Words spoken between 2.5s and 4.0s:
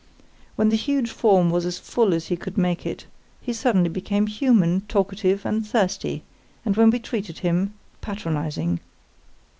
make it, he suddenly